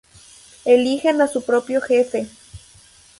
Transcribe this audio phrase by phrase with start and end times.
[0.65, 2.25] Eligen a su propio jefe.